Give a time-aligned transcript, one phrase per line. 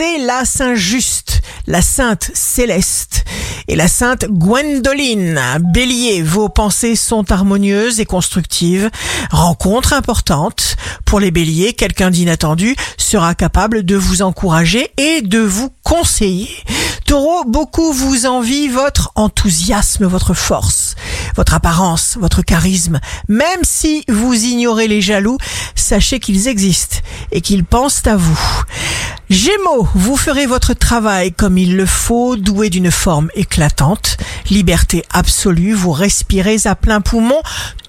[0.00, 3.26] c'est la Saint-Just, la Sainte Céleste
[3.68, 5.38] et la Sainte Gwendoline.
[5.74, 8.88] Bélier, vos pensées sont harmonieuses et constructives.
[9.30, 10.76] Rencontre importante.
[11.04, 16.48] Pour les béliers, quelqu'un d'inattendu sera capable de vous encourager et de vous conseiller.
[17.04, 20.94] Taureau, beaucoup vous envient votre enthousiasme, votre force,
[21.36, 23.00] votre apparence, votre charisme.
[23.28, 25.36] Même si vous ignorez les jaloux,
[25.74, 26.98] sachez qu'ils existent
[27.32, 28.40] et qu'ils pensent à vous.
[29.30, 34.16] Gémeaux, vous ferez votre travail comme il le faut, doué d'une forme éclatante,
[34.50, 37.40] liberté absolue, vous respirez à plein poumon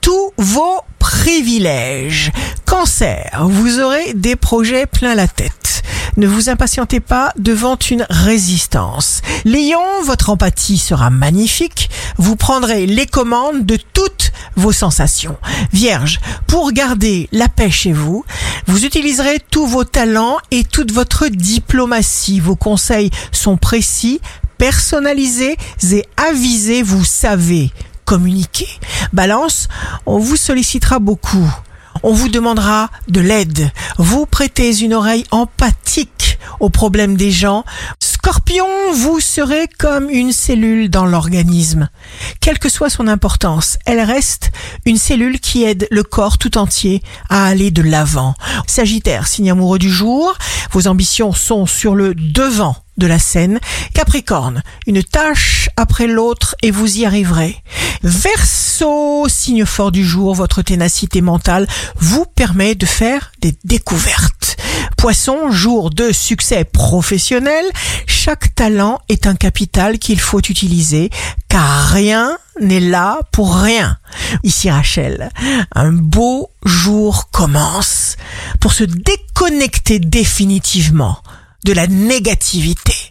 [0.02, 2.31] tous vos privilèges.
[2.67, 5.81] Cancer, vous aurez des projets plein la tête.
[6.16, 9.23] Ne vous impatientez pas devant une résistance.
[9.44, 11.89] Lion, votre empathie sera magnifique.
[12.17, 15.38] Vous prendrez les commandes de toutes vos sensations.
[15.73, 18.25] Vierge, pour garder la paix chez vous,
[18.67, 22.39] vous utiliserez tous vos talents et toute votre diplomatie.
[22.39, 24.21] Vos conseils sont précis,
[24.57, 25.58] personnalisés
[25.91, 26.83] et avisés.
[26.83, 27.71] Vous savez
[28.05, 28.67] communiquer.
[29.13, 29.67] Balance,
[30.05, 31.49] on vous sollicitera beaucoup.
[32.03, 33.71] On vous demandera de l'aide.
[33.97, 37.64] Vous prêtez une oreille empathique aux problèmes des gens.
[38.23, 41.89] Scorpion, vous serez comme une cellule dans l'organisme.
[42.39, 44.52] Quelle que soit son importance, elle reste
[44.86, 48.36] une cellule qui aide le corps tout entier à aller de l'avant.
[48.67, 50.38] Sagittaire, signe amoureux du jour,
[50.72, 53.59] vos ambitions sont sur le devant de la scène.
[53.95, 57.58] Capricorne, une tâche après l'autre et vous y arriverez.
[58.03, 64.41] Verseau, signe fort du jour, votre ténacité mentale vous permet de faire des découvertes.
[65.02, 67.66] Poisson, jour de succès professionnel,
[68.05, 71.09] chaque talent est un capital qu'il faut utiliser
[71.49, 73.97] car rien n'est là pour rien.
[74.43, 75.31] Ici Rachel,
[75.73, 78.16] un beau jour commence
[78.59, 81.17] pour se déconnecter définitivement
[81.65, 83.11] de la négativité.